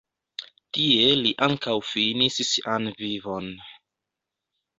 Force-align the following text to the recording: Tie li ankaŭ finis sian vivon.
Tie 0.77 1.03
li 1.19 1.33
ankaŭ 1.47 1.75
finis 1.89 2.41
sian 2.53 2.89
vivon. 3.03 3.53